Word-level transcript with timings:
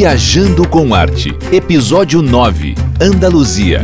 Viajando 0.00 0.66
com 0.66 0.94
Arte, 0.94 1.28
Episódio 1.52 2.22
9 2.22 2.74
Andaluzia. 2.98 3.82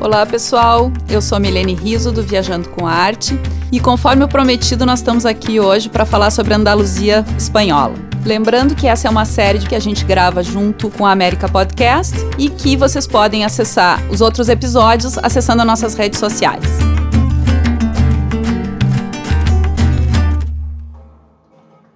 Olá 0.00 0.26
pessoal, 0.26 0.90
eu 1.08 1.22
sou 1.22 1.38
Milene 1.38 1.74
Riso 1.74 2.10
do 2.10 2.20
Viajando 2.20 2.68
com 2.70 2.84
Arte 2.84 3.38
e 3.70 3.78
conforme 3.78 4.24
o 4.24 4.28
prometido 4.28 4.84
nós 4.84 4.98
estamos 4.98 5.24
aqui 5.24 5.60
hoje 5.60 5.88
para 5.88 6.04
falar 6.04 6.32
sobre 6.32 6.52
a 6.52 6.56
Andaluzia 6.56 7.24
espanhola. 7.38 7.94
Lembrando 8.26 8.74
que 8.74 8.88
essa 8.88 9.06
é 9.06 9.10
uma 9.12 9.24
série 9.24 9.60
que 9.60 9.76
a 9.76 9.80
gente 9.80 10.04
grava 10.04 10.42
junto 10.42 10.90
com 10.90 11.06
a 11.06 11.12
América 11.12 11.48
Podcast 11.48 12.16
e 12.36 12.48
que 12.48 12.76
vocês 12.76 13.06
podem 13.06 13.44
acessar 13.44 14.02
os 14.10 14.20
outros 14.20 14.48
episódios 14.48 15.16
acessando 15.16 15.60
as 15.60 15.66
nossas 15.68 15.94
redes 15.94 16.18
sociais. 16.18 16.93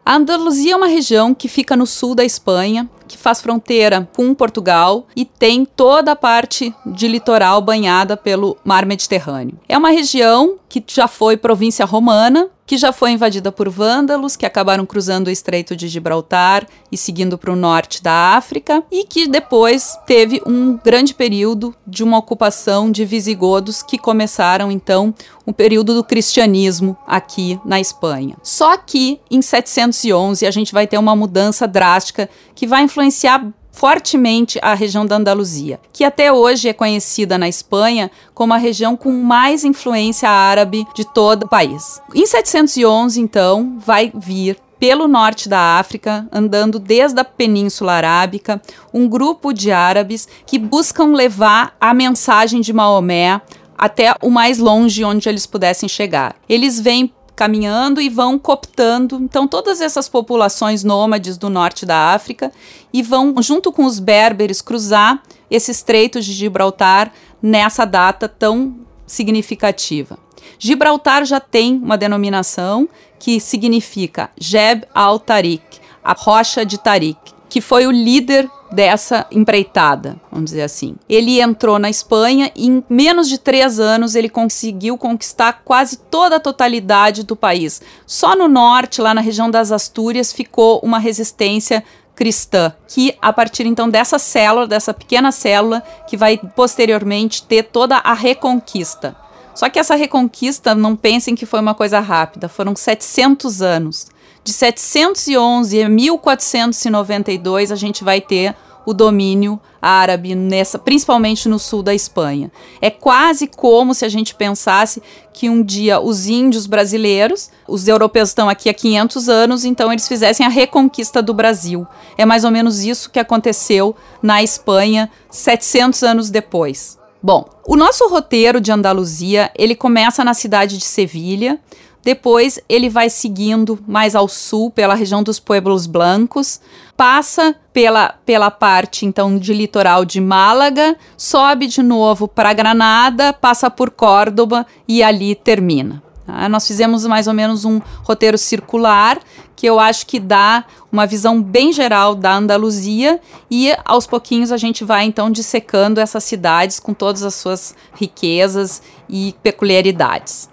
A 0.08 0.16
Andaluzia 0.16 0.72
é 0.72 0.76
uma 0.76 0.86
região 0.86 1.34
que 1.34 1.48
fica 1.48 1.76
no 1.76 1.86
sul 1.86 2.14
da 2.14 2.24
Espanha, 2.24 2.88
que 3.06 3.18
faz 3.18 3.42
fronteira 3.42 4.08
com 4.16 4.32
Portugal 4.32 5.06
e 5.14 5.22
tem 5.26 5.66
toda 5.66 6.12
a 6.12 6.16
parte 6.16 6.74
de 6.86 7.06
litoral 7.06 7.60
banhada 7.60 8.16
pelo 8.16 8.56
mar 8.64 8.86
Mediterrâneo. 8.86 9.60
É 9.68 9.76
uma 9.76 9.90
região 9.90 10.56
que 10.66 10.82
já 10.86 11.06
foi 11.06 11.36
província 11.36 11.84
romana 11.84 12.48
que 12.68 12.76
já 12.76 12.92
foi 12.92 13.12
invadida 13.12 13.50
por 13.50 13.70
vândalos, 13.70 14.36
que 14.36 14.44
acabaram 14.44 14.84
cruzando 14.84 15.28
o 15.28 15.30
Estreito 15.30 15.74
de 15.74 15.88
Gibraltar 15.88 16.66
e 16.92 16.98
seguindo 16.98 17.38
para 17.38 17.50
o 17.50 17.56
norte 17.56 18.02
da 18.02 18.36
África, 18.36 18.84
e 18.92 19.04
que 19.04 19.26
depois 19.26 19.98
teve 20.06 20.42
um 20.46 20.76
grande 20.76 21.14
período 21.14 21.74
de 21.86 22.04
uma 22.04 22.18
ocupação 22.18 22.92
de 22.92 23.06
visigodos 23.06 23.82
que 23.82 23.96
começaram 23.96 24.70
então 24.70 25.14
o 25.46 25.52
período 25.52 25.94
do 25.94 26.04
cristianismo 26.04 26.94
aqui 27.06 27.58
na 27.64 27.80
Espanha. 27.80 28.36
Só 28.42 28.76
que 28.76 29.18
em 29.30 29.40
711 29.40 30.44
a 30.44 30.50
gente 30.50 30.74
vai 30.74 30.86
ter 30.86 30.98
uma 30.98 31.16
mudança 31.16 31.66
drástica 31.66 32.28
que 32.54 32.66
vai 32.66 32.82
influenciar 32.82 33.46
fortemente 33.78 34.58
a 34.60 34.74
região 34.74 35.06
da 35.06 35.14
Andaluzia, 35.14 35.78
que 35.92 36.02
até 36.02 36.32
hoje 36.32 36.68
é 36.68 36.72
conhecida 36.72 37.38
na 37.38 37.48
Espanha 37.48 38.10
como 38.34 38.52
a 38.52 38.56
região 38.56 38.96
com 38.96 39.12
mais 39.12 39.62
influência 39.62 40.28
árabe 40.28 40.84
de 40.96 41.04
todo 41.04 41.44
o 41.44 41.48
país. 41.48 42.02
Em 42.12 42.26
711, 42.26 43.20
então, 43.20 43.78
vai 43.78 44.10
vir 44.12 44.58
pelo 44.80 45.06
norte 45.06 45.48
da 45.48 45.78
África, 45.78 46.26
andando 46.32 46.80
desde 46.80 47.20
a 47.20 47.24
Península 47.24 47.92
Arábica, 47.92 48.60
um 48.92 49.08
grupo 49.08 49.52
de 49.52 49.70
árabes 49.70 50.26
que 50.44 50.58
buscam 50.58 51.14
levar 51.14 51.76
a 51.80 51.94
mensagem 51.94 52.60
de 52.60 52.72
Maomé 52.72 53.40
até 53.78 54.12
o 54.20 54.28
mais 54.28 54.58
longe 54.58 55.04
onde 55.04 55.28
eles 55.28 55.46
pudessem 55.46 55.88
chegar. 55.88 56.34
Eles 56.48 56.80
vêm 56.80 57.12
caminhando 57.38 58.00
e 58.00 58.08
vão 58.08 58.36
cooptando 58.36 59.14
então 59.22 59.46
todas 59.46 59.80
essas 59.80 60.08
populações 60.08 60.82
nômades 60.82 61.38
do 61.38 61.48
norte 61.48 61.86
da 61.86 62.12
África 62.12 62.50
e 62.92 63.00
vão 63.00 63.40
junto 63.40 63.70
com 63.70 63.84
os 63.84 64.00
berberes 64.00 64.60
cruzar 64.60 65.22
esse 65.48 65.70
estreito 65.70 66.20
de 66.20 66.32
Gibraltar 66.32 67.12
nessa 67.40 67.84
data 67.84 68.28
tão 68.28 68.80
significativa. 69.06 70.18
Gibraltar 70.58 71.24
já 71.24 71.38
tem 71.38 71.76
uma 71.76 71.96
denominação 71.96 72.88
que 73.20 73.38
significa 73.38 74.30
Jeb 74.36 74.84
al-Tariq, 74.92 75.62
a 76.02 76.14
rocha 76.14 76.66
de 76.66 76.76
Tariq 76.76 77.38
que 77.48 77.60
foi 77.60 77.86
o 77.86 77.90
líder 77.90 78.48
dessa 78.70 79.26
empreitada, 79.30 80.16
vamos 80.30 80.50
dizer 80.50 80.62
assim. 80.62 80.96
Ele 81.08 81.40
entrou 81.40 81.78
na 81.78 81.88
Espanha 81.88 82.50
e 82.54 82.66
em 82.66 82.84
menos 82.88 83.28
de 83.28 83.38
três 83.38 83.80
anos 83.80 84.14
ele 84.14 84.28
conseguiu 84.28 84.98
conquistar 84.98 85.62
quase 85.64 85.96
toda 85.96 86.36
a 86.36 86.40
totalidade 86.40 87.24
do 87.24 87.34
país. 87.34 87.80
Só 88.06 88.36
no 88.36 88.48
norte, 88.48 89.00
lá 89.00 89.14
na 89.14 89.20
região 89.20 89.50
das 89.50 89.72
Astúrias, 89.72 90.32
ficou 90.32 90.80
uma 90.82 90.98
resistência 90.98 91.82
cristã, 92.14 92.72
que 92.88 93.16
a 93.22 93.32
partir 93.32 93.64
então 93.64 93.88
dessa 93.88 94.18
célula, 94.18 94.66
dessa 94.66 94.92
pequena 94.92 95.30
célula, 95.30 95.82
que 96.06 96.16
vai 96.16 96.36
posteriormente 96.36 97.44
ter 97.44 97.62
toda 97.62 97.96
a 97.98 98.12
reconquista. 98.12 99.16
Só 99.54 99.68
que 99.68 99.78
essa 99.78 99.94
reconquista, 99.94 100.74
não 100.74 100.94
pensem 100.94 101.34
que 101.34 101.46
foi 101.46 101.60
uma 101.60 101.74
coisa 101.74 102.00
rápida, 102.00 102.48
foram 102.48 102.76
700 102.76 103.62
anos 103.62 104.06
de 104.48 104.54
711 104.54 105.82
a 105.82 105.90
1492 105.90 107.70
a 107.70 107.76
gente 107.76 108.02
vai 108.02 108.18
ter 108.18 108.56
o 108.86 108.94
domínio 108.94 109.60
árabe 109.80 110.34
nessa, 110.34 110.78
principalmente 110.78 111.50
no 111.50 111.58
sul 111.58 111.82
da 111.82 111.94
Espanha. 111.94 112.50
É 112.80 112.88
quase 112.88 113.46
como 113.46 113.92
se 113.92 114.06
a 114.06 114.08
gente 114.08 114.34
pensasse 114.34 115.02
que 115.34 115.50
um 115.50 115.62
dia 115.62 116.00
os 116.00 116.28
índios 116.28 116.66
brasileiros, 116.66 117.50
os 117.68 117.86
europeus 117.86 118.30
estão 118.30 118.48
aqui 118.48 118.70
há 118.70 118.74
500 118.74 119.28
anos, 119.28 119.64
então 119.66 119.92
eles 119.92 120.08
fizessem 120.08 120.46
a 120.46 120.48
reconquista 120.48 121.20
do 121.20 121.34
Brasil. 121.34 121.86
É 122.16 122.24
mais 122.24 122.42
ou 122.42 122.50
menos 122.50 122.82
isso 122.82 123.10
que 123.10 123.20
aconteceu 123.20 123.94
na 124.22 124.42
Espanha 124.42 125.10
700 125.28 126.02
anos 126.02 126.30
depois. 126.30 126.96
Bom, 127.22 127.46
o 127.66 127.76
nosso 127.76 128.08
roteiro 128.08 128.62
de 128.62 128.72
Andaluzia, 128.72 129.50
ele 129.54 129.74
começa 129.74 130.24
na 130.24 130.32
cidade 130.32 130.78
de 130.78 130.84
Sevilha, 130.86 131.60
depois 132.02 132.58
ele 132.68 132.88
vai 132.88 133.10
seguindo 133.10 133.78
mais 133.86 134.14
ao 134.14 134.28
sul, 134.28 134.70
pela 134.70 134.94
região 134.94 135.22
dos 135.22 135.38
Pueblos 135.38 135.86
Blancos, 135.86 136.60
passa 136.96 137.54
pela, 137.72 138.14
pela 138.24 138.50
parte 138.50 139.04
então 139.04 139.38
de 139.38 139.52
litoral 139.52 140.04
de 140.04 140.20
Málaga, 140.20 140.96
sobe 141.16 141.66
de 141.66 141.82
novo 141.82 142.26
para 142.26 142.52
Granada, 142.52 143.32
passa 143.32 143.70
por 143.70 143.90
Córdoba 143.90 144.66
e 144.86 145.02
ali 145.02 145.34
termina. 145.34 146.02
Tá? 146.26 146.48
Nós 146.48 146.66
fizemos 146.66 147.06
mais 147.06 147.26
ou 147.26 147.34
menos 147.34 147.64
um 147.64 147.80
roteiro 148.02 148.36
circular 148.36 149.18
que 149.56 149.66
eu 149.66 149.80
acho 149.80 150.06
que 150.06 150.20
dá 150.20 150.64
uma 150.92 151.06
visão 151.06 151.42
bem 151.42 151.72
geral 151.72 152.14
da 152.14 152.36
Andaluzia 152.36 153.20
e 153.50 153.74
aos 153.84 154.06
pouquinhos 154.06 154.52
a 154.52 154.56
gente 154.56 154.84
vai 154.84 155.04
então 155.04 155.30
dissecando 155.30 156.00
essas 156.00 156.22
cidades 156.22 156.78
com 156.78 156.94
todas 156.94 157.22
as 157.22 157.34
suas 157.34 157.74
riquezas 157.94 158.80
e 159.08 159.34
peculiaridades. 159.42 160.48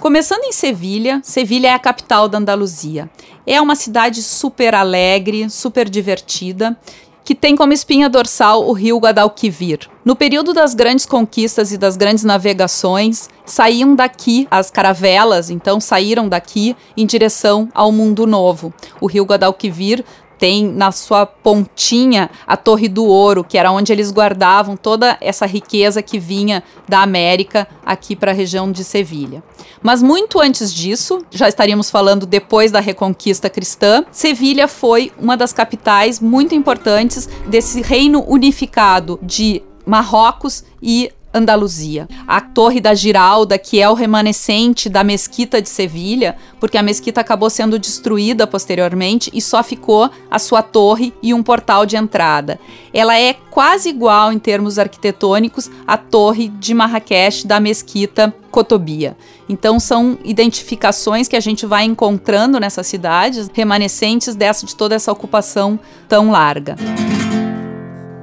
Começando 0.00 0.44
em 0.44 0.52
Sevilha, 0.52 1.20
Sevilha 1.22 1.68
é 1.68 1.74
a 1.74 1.78
capital 1.78 2.26
da 2.26 2.38
Andaluzia. 2.38 3.10
É 3.46 3.60
uma 3.60 3.74
cidade 3.76 4.22
super 4.22 4.74
alegre, 4.74 5.50
super 5.50 5.90
divertida, 5.90 6.74
que 7.22 7.34
tem 7.34 7.54
como 7.54 7.74
espinha 7.74 8.08
dorsal 8.08 8.66
o 8.66 8.72
rio 8.72 8.96
Guadalquivir. 8.96 9.80
No 10.02 10.16
período 10.16 10.54
das 10.54 10.72
grandes 10.72 11.04
conquistas 11.04 11.70
e 11.70 11.76
das 11.76 11.98
grandes 11.98 12.24
navegações, 12.24 13.28
saíam 13.44 13.94
daqui 13.94 14.48
as 14.50 14.70
caravelas, 14.70 15.50
então 15.50 15.78
saíram 15.78 16.30
daqui 16.30 16.74
em 16.96 17.04
direção 17.04 17.68
ao 17.74 17.92
mundo 17.92 18.26
novo. 18.26 18.72
O 19.02 19.06
rio 19.06 19.24
Guadalquivir 19.24 20.02
tem 20.40 20.66
na 20.66 20.90
sua 20.90 21.26
pontinha 21.26 22.30
a 22.46 22.56
Torre 22.56 22.88
do 22.88 23.04
Ouro, 23.04 23.44
que 23.44 23.58
era 23.58 23.70
onde 23.70 23.92
eles 23.92 24.10
guardavam 24.10 24.74
toda 24.74 25.18
essa 25.20 25.44
riqueza 25.44 26.00
que 26.00 26.18
vinha 26.18 26.64
da 26.88 27.02
América 27.02 27.68
aqui 27.84 28.16
para 28.16 28.30
a 28.30 28.34
região 28.34 28.72
de 28.72 28.82
Sevilha. 28.82 29.42
Mas 29.82 30.02
muito 30.02 30.40
antes 30.40 30.72
disso, 30.72 31.22
já 31.30 31.46
estaríamos 31.46 31.90
falando 31.90 32.24
depois 32.24 32.72
da 32.72 32.80
Reconquista 32.80 33.50
Cristã, 33.50 34.02
Sevilha 34.10 34.66
foi 34.66 35.12
uma 35.18 35.36
das 35.36 35.52
capitais 35.52 36.18
muito 36.18 36.54
importantes 36.54 37.28
desse 37.46 37.82
reino 37.82 38.24
unificado 38.26 39.18
de 39.22 39.62
Marrocos 39.84 40.64
e 40.82 41.12
Andaluzia. 41.32 42.08
A 42.26 42.40
Torre 42.40 42.80
da 42.80 42.92
Giralda, 42.92 43.56
que 43.56 43.80
é 43.80 43.88
o 43.88 43.94
remanescente 43.94 44.88
da 44.88 45.04
Mesquita 45.04 45.62
de 45.62 45.68
Sevilha, 45.68 46.36
porque 46.58 46.76
a 46.76 46.82
mesquita 46.82 47.20
acabou 47.20 47.48
sendo 47.48 47.78
destruída 47.78 48.46
posteriormente 48.46 49.30
e 49.32 49.40
só 49.40 49.62
ficou 49.62 50.10
a 50.30 50.38
sua 50.38 50.62
torre 50.62 51.14
e 51.22 51.32
um 51.32 51.42
portal 51.42 51.86
de 51.86 51.96
entrada. 51.96 52.58
Ela 52.92 53.18
é 53.18 53.34
quase 53.50 53.88
igual 53.88 54.32
em 54.32 54.38
termos 54.38 54.78
arquitetônicos 54.78 55.70
à 55.86 55.96
Torre 55.96 56.48
de 56.48 56.74
Marrakech 56.74 57.46
da 57.46 57.60
Mesquita 57.60 58.34
Cotobia. 58.50 59.16
Então 59.48 59.78
são 59.78 60.18
identificações 60.24 61.28
que 61.28 61.36
a 61.36 61.40
gente 61.40 61.64
vai 61.64 61.84
encontrando 61.84 62.58
nessas 62.58 62.86
cidades, 62.86 63.48
remanescentes 63.52 64.34
dessa 64.34 64.66
de 64.66 64.74
toda 64.74 64.96
essa 64.96 65.12
ocupação 65.12 65.78
tão 66.08 66.30
larga. 66.30 66.76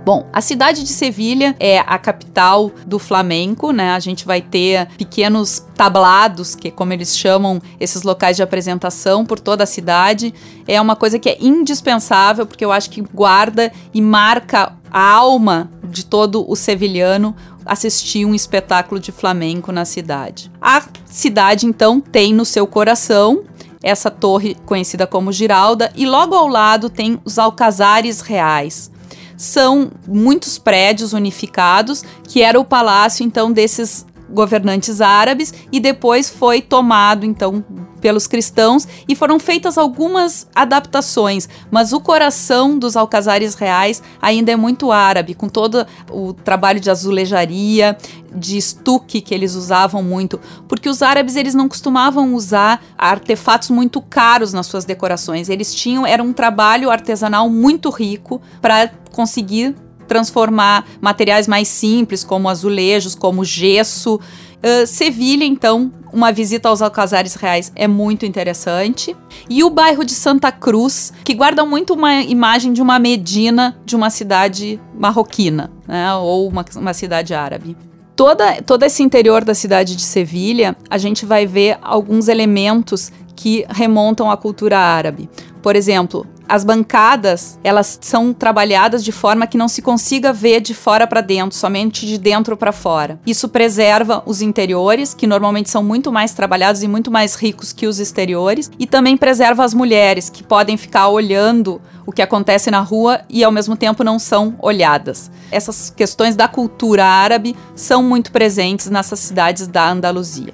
Bom, 0.07 0.25
a 0.31 0.39
cidade 0.39 0.83
de 0.83 0.93
Sevilha 0.93 1.53
é 1.59 1.79
a 1.79 1.97
capital 1.97 2.71
do 2.85 2.97
flamenco, 2.97 3.71
né? 3.71 3.91
A 3.91 3.99
gente 3.99 4.25
vai 4.25 4.41
ter 4.41 4.87
pequenos 4.97 5.67
tablados, 5.75 6.55
que 6.55 6.71
como 6.71 6.93
eles 6.93 7.17
chamam 7.17 7.61
esses 7.77 8.03
locais 8.03 8.37
de 8.37 8.41
apresentação 8.41 9.25
por 9.25 9.37
toda 9.37 9.65
a 9.65 9.67
cidade. 9.67 10.33
É 10.65 10.79
uma 10.79 10.95
coisa 10.95 11.19
que 11.19 11.27
é 11.27 11.37
indispensável, 11.41 12.45
porque 12.45 12.63
eu 12.63 12.71
acho 12.71 12.89
que 12.89 13.01
guarda 13.01 13.69
e 13.93 14.01
marca 14.01 14.77
a 14.89 15.11
alma 15.11 15.69
de 15.83 16.05
todo 16.05 16.49
o 16.49 16.55
sevilhano 16.55 17.35
assistir 17.65 18.23
um 18.23 18.33
espetáculo 18.33 19.01
de 19.01 19.11
flamenco 19.11 19.73
na 19.73 19.83
cidade. 19.83 20.49
A 20.61 20.83
cidade 21.03 21.65
então 21.65 21.99
tem 21.99 22.33
no 22.33 22.45
seu 22.45 22.65
coração 22.65 23.43
essa 23.83 24.09
torre 24.09 24.55
conhecida 24.65 25.05
como 25.05 25.33
Giralda 25.33 25.91
e 25.97 26.05
logo 26.05 26.33
ao 26.33 26.47
lado 26.47 26.89
tem 26.89 27.19
os 27.25 27.37
alcazares 27.37 28.21
reais 28.21 28.89
são 29.37 29.91
muitos 30.07 30.57
prédios 30.57 31.13
unificados, 31.13 32.03
que 32.23 32.41
era 32.41 32.59
o 32.59 32.65
palácio 32.65 33.23
então 33.23 33.51
desses 33.51 34.05
governantes 34.29 34.99
árabes 34.99 35.53
e 35.71 35.79
depois 35.79 36.29
foi 36.29 36.61
tomado 36.61 37.25
então 37.25 37.63
pelos 38.01 38.27
cristãos 38.27 38.87
e 39.07 39.15
foram 39.15 39.39
feitas 39.39 39.77
algumas 39.77 40.47
adaptações, 40.53 41.49
mas 41.71 41.93
o 41.93 41.99
coração 41.99 42.77
dos 42.77 42.95
alcazares 42.95 43.55
reais 43.55 44.03
ainda 44.21 44.51
é 44.51 44.55
muito 44.55 44.91
árabe, 44.91 45.33
com 45.33 45.49
todo 45.49 45.85
o 46.11 46.33
trabalho 46.33 46.79
de 46.79 46.91
azulejaria, 46.91 47.97
de 48.35 48.57
estuque 48.57 49.19
que 49.19 49.33
eles 49.33 49.55
usavam 49.55 50.03
muito, 50.03 50.39
porque 50.67 50.89
os 50.89 51.01
árabes 51.01 51.35
eles 51.35 51.55
não 51.55 51.67
costumavam 51.67 52.35
usar 52.35 52.83
artefatos 52.97 53.69
muito 53.69 53.99
caros 54.01 54.53
nas 54.53 54.67
suas 54.67 54.85
decorações. 54.85 55.49
Eles 55.49 55.73
tinham 55.73 56.05
era 56.05 56.21
um 56.21 56.33
trabalho 56.33 56.91
artesanal 56.91 57.49
muito 57.49 57.89
rico 57.89 58.41
para 58.61 58.91
conseguir 59.17 59.75
transformar 60.07 60.85
materiais 61.01 61.47
mais 61.47 61.67
simples, 61.67 62.23
como 62.23 62.47
azulejos, 62.47 63.15
como 63.15 63.43
gesso. 63.43 64.15
Uh, 64.15 64.85
Sevilha, 64.85 65.43
então, 65.43 65.91
uma 66.13 66.31
visita 66.31 66.69
aos 66.69 66.81
Alcazares 66.81 67.33
Reais 67.33 67.71
é 67.75 67.87
muito 67.87 68.25
interessante. 68.25 69.15
E 69.49 69.63
o 69.63 69.69
bairro 69.71 70.05
de 70.05 70.13
Santa 70.13 70.51
Cruz, 70.51 71.11
que 71.23 71.33
guarda 71.33 71.65
muito 71.65 71.93
uma 71.93 72.21
imagem 72.21 72.71
de 72.71 72.81
uma 72.81 72.99
Medina 72.99 73.75
de 73.83 73.95
uma 73.95 74.09
cidade 74.11 74.79
marroquina, 74.93 75.71
né, 75.87 76.13
ou 76.13 76.47
uma, 76.47 76.63
uma 76.75 76.93
cidade 76.93 77.33
árabe. 77.33 77.75
Toda, 78.15 78.61
todo 78.61 78.83
esse 78.83 79.03
interior 79.03 79.43
da 79.43 79.53
cidade 79.53 79.95
de 79.95 80.01
Sevilha, 80.01 80.75
a 80.89 80.97
gente 80.97 81.25
vai 81.25 81.45
ver 81.45 81.77
alguns 81.81 82.27
elementos 82.27 83.11
que 83.35 83.65
remontam 83.69 84.31
à 84.31 84.37
cultura 84.37 84.79
árabe. 84.79 85.29
Por 85.61 85.75
exemplo, 85.75 86.25
as 86.47 86.63
bancadas, 86.63 87.59
elas 87.63 87.97
são 88.01 88.33
trabalhadas 88.33 89.03
de 89.03 89.11
forma 89.11 89.47
que 89.47 89.57
não 89.57 89.67
se 89.67 89.81
consiga 89.81 90.31
ver 90.31 90.61
de 90.61 90.73
fora 90.73 91.05
para 91.05 91.21
dentro, 91.21 91.57
somente 91.57 92.05
de 92.05 92.17
dentro 92.17 92.55
para 92.55 92.71
fora. 92.71 93.19
Isso 93.25 93.49
preserva 93.49 94.23
os 94.25 94.41
interiores, 94.41 95.13
que 95.13 95.27
normalmente 95.27 95.69
são 95.69 95.83
muito 95.83 96.11
mais 96.11 96.33
trabalhados 96.33 96.83
e 96.83 96.87
muito 96.87 97.11
mais 97.11 97.35
ricos 97.35 97.73
que 97.73 97.87
os 97.87 97.99
exteriores, 97.99 98.71
e 98.79 98.87
também 98.87 99.17
preserva 99.17 99.63
as 99.63 99.73
mulheres, 99.73 100.29
que 100.29 100.43
podem 100.43 100.77
ficar 100.77 101.09
olhando 101.09 101.81
o 102.05 102.11
que 102.11 102.21
acontece 102.21 102.71
na 102.71 102.79
rua 102.79 103.19
e 103.29 103.43
ao 103.43 103.51
mesmo 103.51 103.75
tempo 103.75 104.03
não 104.03 104.17
são 104.17 104.55
olhadas. 104.59 105.29
Essas 105.51 105.89
questões 105.89 106.35
da 106.35 106.47
cultura 106.47 107.05
árabe 107.05 107.55
são 107.75 108.01
muito 108.01 108.31
presentes 108.31 108.89
nessas 108.89 109.19
cidades 109.19 109.67
da 109.67 109.89
Andaluzia. 109.89 110.53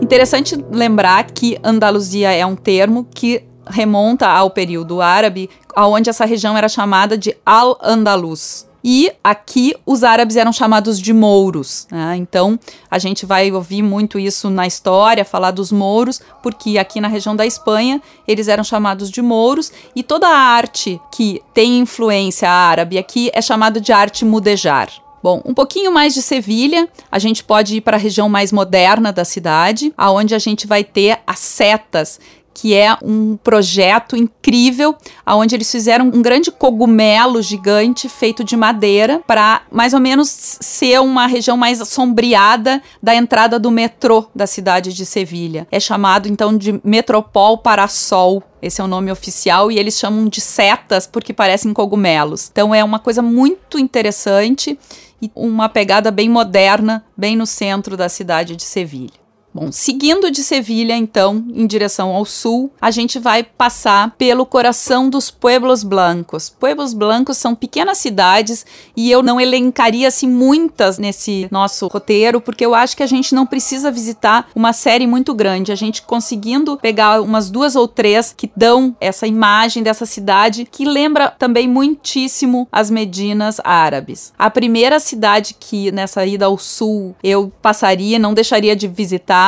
Interessante 0.00 0.56
lembrar 0.70 1.24
que 1.30 1.58
Andaluzia 1.62 2.32
é 2.32 2.44
um 2.46 2.56
termo 2.56 3.06
que 3.12 3.49
remonta 3.70 4.28
ao 4.28 4.50
período 4.50 5.00
árabe, 5.00 5.48
onde 5.76 6.10
essa 6.10 6.24
região 6.24 6.56
era 6.56 6.68
chamada 6.68 7.16
de 7.16 7.36
Al-Andalus. 7.44 8.68
E 8.82 9.12
aqui 9.22 9.74
os 9.84 10.02
árabes 10.02 10.36
eram 10.36 10.52
chamados 10.52 10.98
de 10.98 11.12
mouros. 11.12 11.86
Né? 11.90 12.16
Então 12.16 12.58
a 12.90 12.98
gente 12.98 13.26
vai 13.26 13.50
ouvir 13.52 13.82
muito 13.82 14.18
isso 14.18 14.48
na 14.48 14.66
história, 14.66 15.24
falar 15.24 15.50
dos 15.50 15.70
mouros, 15.70 16.20
porque 16.42 16.78
aqui 16.78 17.00
na 17.00 17.08
região 17.08 17.36
da 17.36 17.46
Espanha 17.46 18.00
eles 18.26 18.48
eram 18.48 18.64
chamados 18.64 19.10
de 19.10 19.20
mouros 19.20 19.70
e 19.94 20.02
toda 20.02 20.26
a 20.26 20.36
arte 20.36 21.00
que 21.12 21.42
tem 21.52 21.78
influência 21.78 22.50
árabe 22.50 22.96
aqui 22.96 23.30
é 23.34 23.42
chamada 23.42 23.80
de 23.80 23.92
arte 23.92 24.24
mudejar. 24.24 24.90
Bom, 25.22 25.42
um 25.44 25.52
pouquinho 25.52 25.92
mais 25.92 26.14
de 26.14 26.22
Sevilha, 26.22 26.88
a 27.12 27.18
gente 27.18 27.44
pode 27.44 27.76
ir 27.76 27.82
para 27.82 27.98
a 27.98 28.00
região 28.00 28.26
mais 28.26 28.50
moderna 28.50 29.12
da 29.12 29.22
cidade, 29.22 29.92
aonde 29.94 30.34
a 30.34 30.38
gente 30.38 30.66
vai 30.66 30.82
ter 30.82 31.18
as 31.26 31.38
setas, 31.38 32.18
que 32.60 32.74
é 32.74 32.94
um 33.02 33.38
projeto 33.38 34.14
incrível, 34.14 34.94
onde 35.26 35.54
eles 35.54 35.70
fizeram 35.72 36.04
um 36.04 36.20
grande 36.20 36.50
cogumelo 36.50 37.40
gigante 37.40 38.06
feito 38.06 38.44
de 38.44 38.54
madeira 38.54 39.22
para 39.26 39.62
mais 39.72 39.94
ou 39.94 40.00
menos 40.00 40.28
ser 40.28 41.00
uma 41.00 41.26
região 41.26 41.56
mais 41.56 41.78
sombreada 41.88 42.82
da 43.02 43.14
entrada 43.14 43.58
do 43.58 43.70
metrô 43.70 44.26
da 44.34 44.46
cidade 44.46 44.92
de 44.92 45.06
Sevilha. 45.06 45.66
É 45.72 45.80
chamado 45.80 46.28
então 46.28 46.54
de 46.54 46.78
Metropol 46.84 47.56
Parasol. 47.56 48.42
Esse 48.60 48.82
é 48.82 48.84
o 48.84 48.88
nome 48.88 49.10
oficial 49.10 49.72
e 49.72 49.78
eles 49.78 49.98
chamam 49.98 50.28
de 50.28 50.42
setas 50.42 51.06
porque 51.06 51.32
parecem 51.32 51.72
cogumelos. 51.72 52.50
Então 52.52 52.74
é 52.74 52.84
uma 52.84 52.98
coisa 52.98 53.22
muito 53.22 53.78
interessante 53.78 54.78
e 55.22 55.30
uma 55.34 55.66
pegada 55.66 56.10
bem 56.10 56.28
moderna, 56.28 57.02
bem 57.16 57.36
no 57.36 57.46
centro 57.46 57.96
da 57.96 58.10
cidade 58.10 58.54
de 58.54 58.64
Sevilha. 58.64 59.19
Bom, 59.52 59.72
seguindo 59.72 60.30
de 60.30 60.44
Sevilha, 60.44 60.94
então, 60.96 61.44
em 61.52 61.66
direção 61.66 62.10
ao 62.10 62.24
sul, 62.24 62.72
a 62.80 62.92
gente 62.92 63.18
vai 63.18 63.42
passar 63.42 64.14
pelo 64.16 64.46
coração 64.46 65.10
dos 65.10 65.28
Pueblos 65.28 65.82
Blancos. 65.82 66.48
Pueblos 66.48 66.94
Blancos 66.94 67.36
são 67.36 67.52
pequenas 67.56 67.98
cidades 67.98 68.64
e 68.96 69.10
eu 69.10 69.24
não 69.24 69.40
elencaria 69.40 70.06
assim 70.06 70.28
muitas 70.28 70.98
nesse 70.98 71.48
nosso 71.50 71.88
roteiro, 71.88 72.40
porque 72.40 72.64
eu 72.64 72.76
acho 72.76 72.96
que 72.96 73.02
a 73.02 73.08
gente 73.08 73.34
não 73.34 73.44
precisa 73.44 73.90
visitar 73.90 74.48
uma 74.54 74.72
série 74.72 75.04
muito 75.04 75.34
grande. 75.34 75.72
A 75.72 75.76
gente 75.76 76.02
conseguindo 76.02 76.76
pegar 76.76 77.20
umas 77.20 77.50
duas 77.50 77.74
ou 77.74 77.88
três 77.88 78.32
que 78.36 78.48
dão 78.56 78.94
essa 79.00 79.26
imagem 79.26 79.82
dessa 79.82 80.06
cidade 80.06 80.68
que 80.70 80.84
lembra 80.84 81.28
também 81.28 81.66
muitíssimo 81.66 82.68
as 82.70 82.88
Medinas 82.88 83.60
árabes. 83.64 84.32
A 84.38 84.48
primeira 84.48 85.00
cidade 85.00 85.56
que 85.58 85.90
nessa 85.90 86.24
ida 86.24 86.46
ao 86.46 86.56
sul 86.56 87.16
eu 87.20 87.52
passaria, 87.60 88.16
não 88.16 88.32
deixaria 88.32 88.76
de 88.76 88.86
visitar 88.86 89.39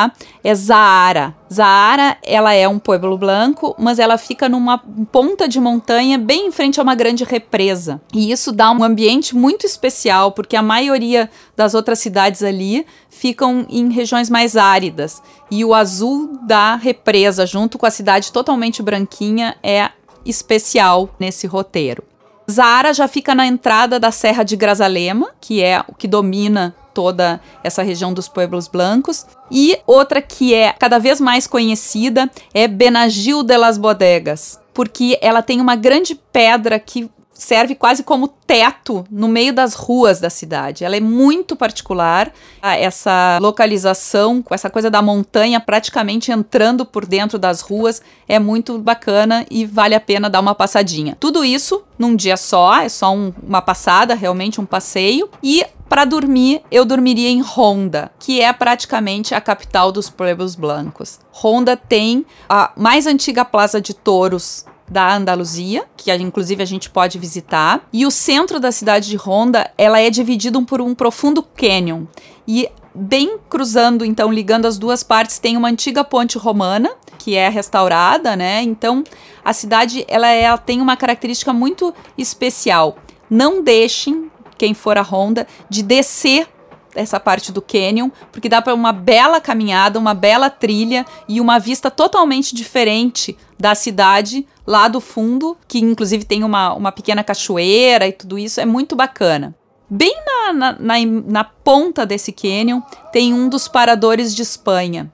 é 0.43 0.53
Zaara. 0.53 1.35
Zaara, 1.51 2.17
ela 2.23 2.53
é 2.53 2.67
um 2.67 2.79
pueblo 2.79 3.17
branco, 3.17 3.75
mas 3.77 3.99
ela 3.99 4.17
fica 4.17 4.49
numa 4.49 4.77
ponta 5.11 5.47
de 5.47 5.59
montanha 5.59 6.17
bem 6.17 6.47
em 6.47 6.51
frente 6.51 6.79
a 6.79 6.83
uma 6.83 6.95
grande 6.95 7.23
represa. 7.23 8.01
E 8.13 8.31
isso 8.31 8.51
dá 8.51 8.71
um 8.71 8.83
ambiente 8.83 9.35
muito 9.35 9.65
especial, 9.65 10.31
porque 10.31 10.55
a 10.55 10.61
maioria 10.61 11.29
das 11.55 11.73
outras 11.73 11.99
cidades 11.99 12.41
ali 12.41 12.85
ficam 13.09 13.65
em 13.69 13.91
regiões 13.91 14.29
mais 14.29 14.57
áridas. 14.57 15.21
E 15.51 15.63
o 15.63 15.73
azul 15.73 16.37
da 16.43 16.75
represa, 16.75 17.45
junto 17.45 17.77
com 17.77 17.85
a 17.85 17.91
cidade 17.91 18.31
totalmente 18.31 18.81
branquinha, 18.81 19.55
é 19.61 19.91
especial 20.25 21.09
nesse 21.19 21.45
roteiro. 21.45 22.03
Zaara 22.49 22.93
já 22.93 23.07
fica 23.07 23.33
na 23.33 23.45
entrada 23.45 23.99
da 23.99 24.11
Serra 24.11 24.43
de 24.43 24.55
Grazalema, 24.55 25.31
que 25.39 25.63
é 25.63 25.83
o 25.87 25.93
que 25.93 26.07
domina 26.07 26.75
toda 26.93 27.41
essa 27.63 27.81
região 27.81 28.13
dos 28.13 28.27
Pueblos 28.27 28.67
Blancos. 28.67 29.25
E 29.49 29.79
outra 29.87 30.21
que 30.21 30.53
é 30.53 30.73
cada 30.73 30.99
vez 30.99 31.19
mais 31.19 31.47
conhecida 31.47 32.29
é 32.53 32.67
Benagil 32.67 33.43
de 33.43 33.57
las 33.57 33.77
Bodegas, 33.77 34.59
porque 34.73 35.17
ela 35.21 35.41
tem 35.41 35.59
uma 35.59 35.75
grande 35.75 36.15
pedra 36.31 36.79
que 36.79 37.09
serve 37.33 37.75
quase 37.75 38.03
como 38.03 38.27
teto 38.27 39.05
no 39.09 39.27
meio 39.27 39.53
das 39.53 39.73
ruas 39.73 40.19
da 40.19 40.29
cidade. 40.29 40.83
Ela 40.83 40.95
é 40.95 40.99
muito 40.99 41.55
particular, 41.55 42.31
essa 42.61 43.37
localização, 43.41 44.41
com 44.41 44.53
essa 44.53 44.69
coisa 44.69 44.89
da 44.89 45.01
montanha 45.01 45.59
praticamente 45.59 46.31
entrando 46.31 46.85
por 46.85 47.05
dentro 47.05 47.39
das 47.39 47.61
ruas, 47.61 48.01
é 48.27 48.39
muito 48.39 48.77
bacana 48.77 49.45
e 49.49 49.65
vale 49.65 49.95
a 49.95 49.99
pena 49.99 50.29
dar 50.29 50.39
uma 50.39 50.55
passadinha. 50.55 51.17
Tudo 51.19 51.43
isso 51.43 51.83
num 51.97 52.15
dia 52.15 52.37
só, 52.37 52.81
é 52.81 52.89
só 52.89 53.13
um, 53.13 53.33
uma 53.41 53.61
passada, 53.61 54.13
realmente 54.15 54.59
um 54.59 54.65
passeio. 54.65 55.29
E 55.41 55.65
para 55.87 56.05
dormir, 56.05 56.61
eu 56.71 56.85
dormiria 56.85 57.29
em 57.29 57.41
Honda, 57.41 58.11
que 58.19 58.41
é 58.41 58.51
praticamente 58.51 59.35
a 59.35 59.41
capital 59.41 59.91
dos 59.91 60.09
Pueblos 60.09 60.55
Blancos. 60.55 61.19
Honda 61.31 61.77
tem 61.77 62.25
a 62.49 62.71
mais 62.75 63.05
antiga 63.05 63.45
plaza 63.45 63.79
de 63.79 63.93
touros 63.93 64.65
da 64.93 65.15
Andaluzia, 65.15 65.85
que 65.97 66.13
inclusive 66.13 66.61
a 66.61 66.65
gente 66.65 66.89
pode 66.89 67.17
visitar. 67.17 67.85
E 67.91 68.05
o 68.05 68.11
centro 68.11 68.59
da 68.59 68.71
cidade 68.71 69.09
de 69.09 69.17
Honda, 69.17 69.69
ela 69.77 69.99
é 69.99 70.09
dividido 70.09 70.61
por 70.61 70.79
um 70.79 70.93
profundo 70.93 71.41
canyon. 71.41 72.05
E 72.47 72.69
bem 72.93 73.37
cruzando, 73.49 74.05
então, 74.05 74.31
ligando 74.31 74.67
as 74.67 74.77
duas 74.77 75.03
partes, 75.03 75.39
tem 75.39 75.57
uma 75.57 75.67
antiga 75.67 76.03
ponte 76.03 76.37
romana, 76.37 76.91
que 77.17 77.35
é 77.35 77.49
restaurada, 77.49 78.35
né? 78.35 78.61
Então, 78.61 79.03
a 79.43 79.51
cidade, 79.51 80.05
ela, 80.07 80.29
é, 80.29 80.43
ela 80.43 80.57
tem 80.57 80.79
uma 80.79 80.95
característica 80.95 81.51
muito 81.51 81.93
especial. 82.15 82.97
Não 83.27 83.63
deixem, 83.63 84.31
quem 84.57 84.75
for 84.75 84.97
a 84.97 85.01
Honda, 85.01 85.47
de 85.67 85.81
descer 85.81 86.47
essa 86.95 87.19
parte 87.19 87.51
do 87.51 87.61
canyon, 87.61 88.09
porque 88.31 88.49
dá 88.49 88.61
para 88.61 88.73
uma 88.73 88.91
bela 88.91 89.41
caminhada, 89.41 89.99
uma 89.99 90.13
bela 90.13 90.49
trilha 90.49 91.05
e 91.27 91.39
uma 91.41 91.59
vista 91.59 91.89
totalmente 91.89 92.55
diferente 92.55 93.37
da 93.59 93.75
cidade 93.75 94.47
lá 94.65 94.87
do 94.87 94.99
fundo, 94.99 95.57
que 95.67 95.79
inclusive 95.79 96.25
tem 96.25 96.43
uma, 96.43 96.73
uma 96.73 96.91
pequena 96.91 97.23
cachoeira 97.23 98.07
e 98.07 98.11
tudo 98.11 98.37
isso, 98.37 98.59
é 98.59 98.65
muito 98.65 98.95
bacana. 98.95 99.55
Bem 99.89 100.15
na, 100.25 100.53
na, 100.53 100.71
na, 100.79 100.95
na 101.05 101.43
ponta 101.43 102.05
desse 102.05 102.31
canyon 102.31 102.81
tem 103.11 103.33
um 103.33 103.47
dos 103.47 103.67
paradores 103.67 104.33
de 104.35 104.41
Espanha. 104.41 105.11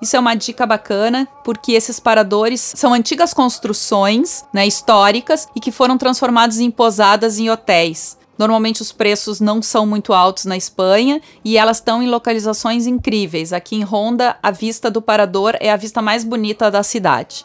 Isso 0.00 0.16
é 0.16 0.20
uma 0.20 0.34
dica 0.34 0.64
bacana, 0.66 1.28
porque 1.44 1.72
esses 1.72 2.00
paradores 2.00 2.72
são 2.74 2.94
antigas 2.94 3.34
construções 3.34 4.44
né, 4.52 4.66
históricas 4.66 5.46
e 5.54 5.60
que 5.60 5.70
foram 5.70 5.98
transformadas 5.98 6.58
em 6.58 6.70
posadas 6.70 7.38
em 7.38 7.50
hotéis. 7.50 8.16
Normalmente 8.40 8.80
os 8.80 8.90
preços 8.90 9.38
não 9.38 9.60
são 9.60 9.84
muito 9.84 10.14
altos 10.14 10.46
na 10.46 10.56
Espanha 10.56 11.20
e 11.44 11.58
elas 11.58 11.76
estão 11.76 12.02
em 12.02 12.08
localizações 12.08 12.86
incríveis. 12.86 13.52
Aqui 13.52 13.76
em 13.76 13.82
Ronda, 13.82 14.34
a 14.42 14.50
vista 14.50 14.90
do 14.90 15.02
parador 15.02 15.58
é 15.60 15.70
a 15.70 15.76
vista 15.76 16.00
mais 16.00 16.24
bonita 16.24 16.70
da 16.70 16.82
cidade. 16.82 17.44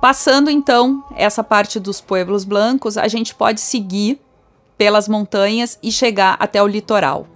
Passando 0.00 0.50
então 0.50 1.04
essa 1.14 1.44
parte 1.44 1.78
dos 1.78 2.00
Pueblos 2.00 2.44
Blancos, 2.44 2.98
a 2.98 3.06
gente 3.06 3.32
pode 3.32 3.60
seguir 3.60 4.20
pelas 4.76 5.06
montanhas 5.06 5.78
e 5.80 5.92
chegar 5.92 6.36
até 6.40 6.60
o 6.60 6.66
litoral. 6.66 7.28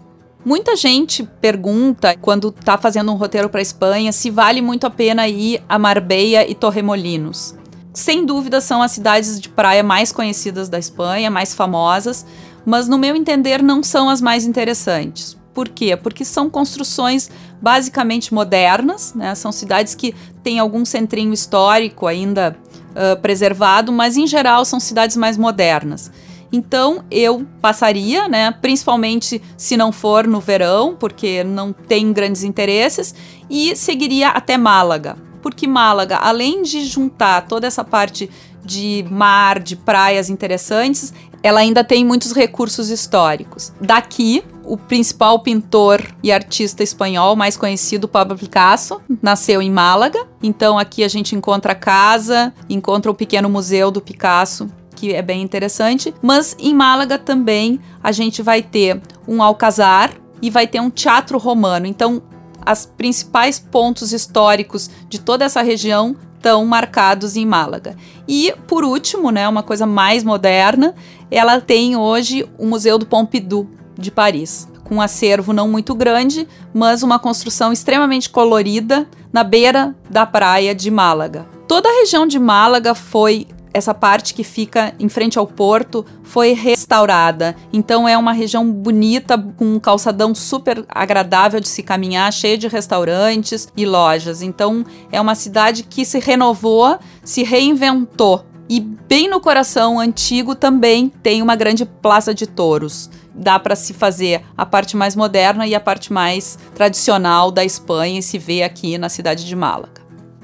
Muita 0.45 0.75
gente 0.75 1.23
pergunta, 1.41 2.17
quando 2.21 2.49
está 2.49 2.77
fazendo 2.77 3.13
um 3.13 3.17
roteiro 3.17 3.49
para 3.49 3.63
Espanha, 3.63 4.11
se 4.11 4.29
vale 4.29 4.61
muito 4.61 4.89
a 4.89 4.91
pena 4.91 5.29
ir 5.29 5.63
a 5.69 5.79
Marbella 5.79 6.45
e 6.49 6.53
Torremolinos. 6.53 7.55
Sem 7.99 8.25
dúvida 8.25 8.61
são 8.61 8.81
as 8.81 8.93
cidades 8.93 9.41
de 9.41 9.49
praia 9.49 9.83
mais 9.83 10.13
conhecidas 10.13 10.69
da 10.69 10.79
Espanha, 10.79 11.31
mais 11.31 11.53
famosas, 11.53 12.25
mas 12.69 12.87
no 12.87 12.99
meu 12.99 13.17
entender 13.17 13.63
não 13.63 13.83
são 13.83 14.11
as 14.11 14.21
mais 14.21 14.45
interessantes. 14.45 15.39
Por 15.55 15.71
quê? 15.71 15.97
Porque 15.97 16.23
são 16.23 16.51
construções 16.51 17.31
basicamente 17.63 18.35
modernas, 18.35 19.15
né? 19.15 19.35
são 19.35 19.51
cidades 19.51 19.95
que 19.95 20.15
têm 20.43 20.59
algum 20.59 20.85
centrinho 20.85 21.33
histórico 21.33 22.07
ainda 22.07 22.55
uh, 22.91 23.19
preservado, 23.23 23.91
mas 23.91 24.19
em 24.19 24.27
geral 24.27 24.67
são 24.67 24.79
cidades 24.79 25.17
mais 25.17 25.39
modernas. 25.39 26.13
Então 26.53 27.03
eu 27.11 27.47
passaria, 27.61 28.29
né? 28.29 28.51
Principalmente 28.51 29.41
se 29.57 29.75
não 29.75 29.91
for 29.91 30.27
no 30.27 30.39
verão, 30.39 30.95
porque 30.95 31.43
não 31.43 31.73
tem 31.73 32.13
grandes 32.13 32.43
interesses, 32.43 33.15
e 33.49 33.75
seguiria 33.77 34.29
até 34.29 34.59
Málaga. 34.59 35.17
Porque 35.41 35.67
Málaga, 35.67 36.17
além 36.17 36.63
de 36.63 36.85
juntar 36.85 37.47
toda 37.47 37.67
essa 37.67 37.83
parte 37.83 38.29
de 38.69 39.05
mar, 39.11 39.59
de 39.59 39.75
praias 39.75 40.29
interessantes, 40.29 41.13
ela 41.43 41.61
ainda 41.61 41.85
tem 41.85 42.05
muitos 42.05 42.33
recursos 42.33 42.91
históricos. 42.91 43.73
Daqui, 43.81 44.43
o 44.65 44.77
principal 44.77 45.39
pintor 45.41 46.03
e 46.23 46.31
artista 46.31 46.83
espanhol 46.83 47.37
mais 47.37 47.57
conhecido, 47.57 48.09
Pablo 48.09 48.37
Picasso, 48.37 49.01
nasceu 49.23 49.63
em 49.63 49.71
Málaga. 49.71 50.27
Então 50.43 50.79
aqui 50.79 51.03
a 51.05 51.09
gente 51.09 51.35
encontra 51.35 51.73
a 51.73 51.77
casa, 51.77 52.53
encontra 52.69 53.11
o 53.11 53.15
pequeno 53.15 53.49
museu 53.49 53.91
do 53.91 54.01
Picasso, 54.01 54.69
que 54.95 55.15
é 55.15 55.23
bem 55.23 55.43
interessante. 55.43 56.13
Mas 56.21 56.57
em 56.59 56.75
Málaga 56.75 57.19
também 57.19 57.81
a 58.03 58.13
gente 58.13 58.43
vai 58.43 58.63
ter 58.63 59.01
um 59.27 59.43
alcazar 59.43 60.13
e 60.43 60.51
vai 60.51 60.67
ter 60.67 60.81
um 60.81 60.91
teatro 60.91 61.39
romano. 61.39 61.87
Então, 61.87 62.23
os 62.71 62.85
principais 62.85 63.59
pontos 63.59 64.13
históricos 64.13 64.91
de 65.09 65.19
toda 65.19 65.45
essa 65.45 65.63
região 65.63 66.17
estão 66.39 66.65
marcados 66.65 67.37
em 67.37 67.45
Málaga. 67.45 67.97
E, 68.27 68.55
por 68.67 68.85
último, 68.85 69.31
né, 69.31 69.47
uma 69.49 69.63
coisa 69.63 69.87
mais 69.87 70.25
moderna, 70.25 70.95
ela 71.31 71.61
tem 71.61 71.97
hoje 71.97 72.49
o 72.57 72.67
Museu 72.67 72.97
do 72.97 73.05
Pompidou 73.05 73.69
de 73.99 74.11
Paris, 74.11 74.69
com 74.85 74.97
um 74.97 75.01
acervo 75.01 75.53
não 75.53 75.69
muito 75.69 75.95
grande, 75.95 76.49
mas 76.73 77.03
uma 77.03 77.19
construção 77.19 77.73
extremamente 77.73 78.31
colorida 78.31 79.07
na 79.33 79.45
beira 79.45 79.95
da 80.09 80.25
praia 80.25 80.75
de 80.75 80.91
Málaga. 80.91 81.47
Toda 81.67 81.89
a 81.89 82.01
região 82.01 82.27
de 82.27 82.39
Málaga 82.39 82.95
foi 82.95 83.47
essa 83.73 83.95
parte 83.95 84.35
que 84.35 84.45
fica 84.45 84.95
em 84.99 85.09
frente 85.09 85.39
ao 85.39 85.47
porto 85.47 86.05
foi 86.23 86.53
restaurada. 86.53 87.57
Então 87.73 88.09
é 88.09 88.17
uma 88.17 88.33
região 88.33 88.71
bonita, 88.71 89.39
com 89.39 89.75
um 89.75 89.81
calçadão 89.81 90.35
super 90.35 90.85
agradável 90.89 91.61
de 91.61 91.69
se 91.69 91.83
caminhar, 91.83 92.33
cheia 92.33 92.59
de 92.59 92.69
restaurantes 92.69 93.69
e 93.77 93.85
lojas. 93.85 94.43
Então 94.43 94.85
é 95.13 95.21
uma 95.21 95.35
cidade 95.35 95.83
que 95.83 96.05
se 96.05 96.19
renovou, 96.19 96.99
se 97.23 97.43
reinventou. 97.43 98.45
E 98.71 98.81
bem 98.81 99.31
no 99.31 99.41
coração 99.41 99.99
antigo 99.99 100.55
também 100.55 101.09
tem 101.09 101.41
uma 101.41 101.57
grande 101.57 101.87
praça 101.87 102.35
de 102.35 102.47
touros. 102.47 103.09
Dá 103.35 103.59
para 103.59 103.77
se 103.77 103.95
fazer 103.95 104.43
a 104.57 104.67
parte 104.67 104.97
mais 104.97 105.17
moderna 105.17 105.67
e 105.67 105.75
a 105.75 105.81
parte 105.81 106.13
mais 106.13 106.59
tradicional 106.75 107.51
da 107.51 107.65
Espanha 107.65 108.19
e 108.19 108.23
se 108.23 108.37
vê 108.37 108.63
aqui 108.63 108.99
na 108.99 109.09
cidade 109.09 109.47
de 109.47 109.57
Málaga. 109.57 110.03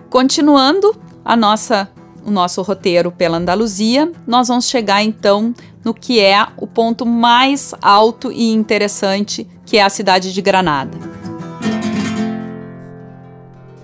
Continuando 0.09 0.97
a 1.25 1.37
nossa 1.37 1.88
o 2.25 2.31
nosso 2.31 2.62
roteiro 2.62 3.12
pela 3.12 3.37
Andaluzia, 3.37 4.11
nós 4.26 4.49
vamos 4.49 4.69
chegar 4.69 5.02
então 5.02 5.54
no 5.85 5.93
que 5.93 6.21
é 6.21 6.47
o 6.57 6.66
ponto 6.66 7.04
mais 7.04 7.75
alto 7.83 8.33
e 8.33 8.50
interessante, 8.52 9.47
que 9.66 9.76
é 9.76 9.83
a 9.83 9.90
cidade 9.90 10.33
de 10.33 10.40
Granada. 10.40 10.97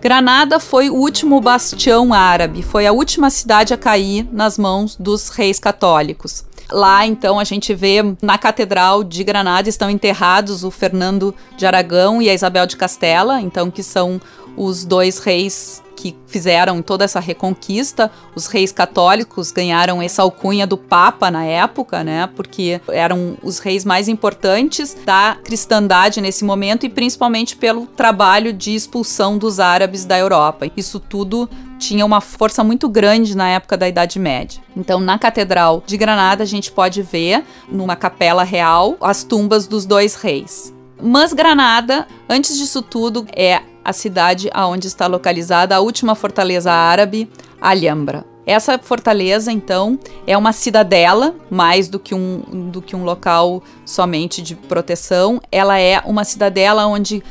Granada 0.00 0.58
foi 0.58 0.88
o 0.88 0.94
último 0.94 1.40
bastião 1.42 2.14
árabe, 2.14 2.62
foi 2.62 2.86
a 2.86 2.92
última 2.92 3.28
cidade 3.28 3.74
a 3.74 3.76
cair 3.76 4.26
nas 4.32 4.56
mãos 4.56 4.96
dos 4.96 5.28
reis 5.28 5.58
católicos. 5.58 6.42
Lá, 6.72 7.04
então, 7.04 7.38
a 7.38 7.44
gente 7.44 7.74
vê 7.74 7.98
na 8.22 8.38
Catedral 8.38 9.02
de 9.02 9.24
Granada 9.24 9.68
estão 9.68 9.90
enterrados 9.90 10.62
o 10.62 10.70
Fernando 10.70 11.34
de 11.56 11.66
Aragão 11.66 12.22
e 12.22 12.30
a 12.30 12.34
Isabel 12.34 12.64
de 12.64 12.76
Castela, 12.76 13.40
então 13.40 13.70
que 13.70 13.82
são 13.82 14.20
os 14.56 14.84
dois 14.84 15.18
reis 15.18 15.82
que 16.00 16.16
fizeram 16.26 16.80
toda 16.80 17.04
essa 17.04 17.20
reconquista. 17.20 18.10
Os 18.34 18.46
reis 18.46 18.72
católicos 18.72 19.52
ganharam 19.52 20.00
essa 20.00 20.22
alcunha 20.22 20.66
do 20.66 20.78
Papa 20.78 21.30
na 21.30 21.44
época, 21.44 22.02
né? 22.02 22.26
Porque 22.34 22.80
eram 22.88 23.36
os 23.42 23.58
reis 23.58 23.84
mais 23.84 24.08
importantes 24.08 24.96
da 25.04 25.36
cristandade 25.44 26.22
nesse 26.22 26.42
momento 26.42 26.86
e 26.86 26.88
principalmente 26.88 27.54
pelo 27.54 27.86
trabalho 27.86 28.50
de 28.50 28.74
expulsão 28.74 29.36
dos 29.36 29.60
árabes 29.60 30.06
da 30.06 30.18
Europa. 30.18 30.70
Isso 30.74 30.98
tudo 30.98 31.48
tinha 31.78 32.04
uma 32.04 32.22
força 32.22 32.64
muito 32.64 32.88
grande 32.88 33.36
na 33.36 33.48
época 33.48 33.76
da 33.76 33.86
Idade 33.86 34.18
Média. 34.18 34.60
Então, 34.74 35.00
na 35.00 35.18
Catedral 35.18 35.82
de 35.86 35.98
Granada, 35.98 36.42
a 36.42 36.46
gente 36.46 36.72
pode 36.72 37.02
ver, 37.02 37.44
numa 37.68 37.96
capela 37.96 38.42
real, 38.42 38.96
as 39.02 39.22
tumbas 39.22 39.66
dos 39.66 39.84
dois 39.84 40.14
reis. 40.14 40.72
Mas 41.02 41.32
Granada, 41.32 42.06
antes 42.28 42.58
disso 42.58 42.82
tudo, 42.82 43.26
é 43.34 43.62
a 43.90 43.92
cidade 43.92 44.48
aonde 44.52 44.86
está 44.86 45.06
localizada 45.06 45.76
a 45.76 45.80
última 45.80 46.14
fortaleza 46.14 46.72
árabe, 46.72 47.30
Alhambra. 47.60 48.24
Essa 48.46 48.78
fortaleza, 48.78 49.52
então, 49.52 49.98
é 50.26 50.36
uma 50.36 50.52
cidadela, 50.52 51.34
mais 51.50 51.88
do 51.88 51.98
que 51.98 52.14
um, 52.14 52.70
do 52.70 52.80
que 52.80 52.96
um 52.96 53.04
local 53.04 53.62
somente 53.84 54.42
de 54.42 54.56
proteção. 54.56 55.40
Ela 55.52 55.78
é 55.78 56.00
uma 56.04 56.24
cidadela 56.24 56.86
onde 56.86 57.22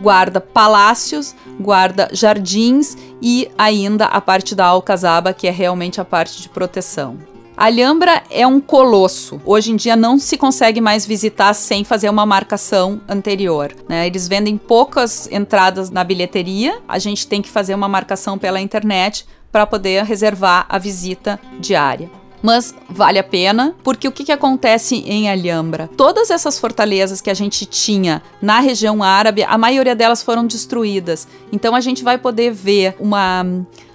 guarda 0.00 0.40
palácios, 0.40 1.34
guarda 1.58 2.08
jardins 2.12 2.96
e 3.22 3.48
ainda 3.56 4.06
a 4.06 4.20
parte 4.20 4.54
da 4.54 4.66
Alcazaba, 4.66 5.32
que 5.32 5.46
é 5.46 5.50
realmente 5.50 6.00
a 6.00 6.04
parte 6.04 6.42
de 6.42 6.48
proteção. 6.48 7.35
A 7.56 7.64
Alhambra 7.64 8.22
é 8.28 8.46
um 8.46 8.60
colosso. 8.60 9.40
Hoje 9.42 9.72
em 9.72 9.76
dia 9.76 9.96
não 9.96 10.18
se 10.18 10.36
consegue 10.36 10.78
mais 10.78 11.06
visitar 11.06 11.54
sem 11.54 11.84
fazer 11.84 12.10
uma 12.10 12.26
marcação 12.26 13.00
anterior. 13.08 13.74
Né? 13.88 14.06
Eles 14.06 14.28
vendem 14.28 14.58
poucas 14.58 15.26
entradas 15.32 15.88
na 15.88 16.04
bilheteria. 16.04 16.82
A 16.86 16.98
gente 16.98 17.26
tem 17.26 17.40
que 17.40 17.48
fazer 17.48 17.74
uma 17.74 17.88
marcação 17.88 18.36
pela 18.36 18.60
internet 18.60 19.26
para 19.50 19.66
poder 19.66 20.04
reservar 20.04 20.66
a 20.68 20.76
visita 20.76 21.40
diária 21.58 22.10
mas 22.42 22.74
vale 22.88 23.18
a 23.18 23.24
pena, 23.24 23.74
porque 23.82 24.06
o 24.06 24.12
que, 24.12 24.24
que 24.24 24.32
acontece 24.32 24.96
em 25.06 25.28
Alhambra? 25.28 25.88
Todas 25.96 26.30
essas 26.30 26.58
fortalezas 26.58 27.20
que 27.20 27.30
a 27.30 27.34
gente 27.34 27.66
tinha 27.66 28.22
na 28.40 28.60
região 28.60 29.02
árabe, 29.02 29.42
a 29.42 29.58
maioria 29.58 29.94
delas 29.94 30.22
foram 30.22 30.46
destruídas. 30.46 31.26
Então 31.52 31.74
a 31.74 31.80
gente 31.80 32.04
vai 32.04 32.18
poder 32.18 32.52
ver 32.52 32.96
uma 33.00 33.44